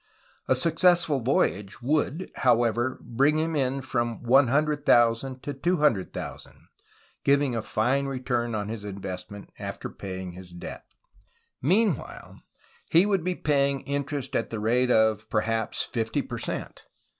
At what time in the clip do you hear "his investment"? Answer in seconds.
8.69-9.51